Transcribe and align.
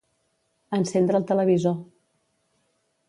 Encendre 0.77 1.21
el 1.21 1.27
televisor. 1.33 1.77